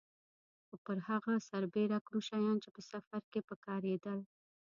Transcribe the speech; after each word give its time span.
خو 0.67 0.75
پر 0.85 0.97
هغه 1.07 1.33
سربېره 1.49 1.97
کوم 2.07 2.19
شیان 2.27 2.55
چې 2.63 2.69
په 2.75 2.81
سفر 2.91 3.21
کې 3.31 3.39
په 3.47 3.55
کارېدل. 3.65 4.19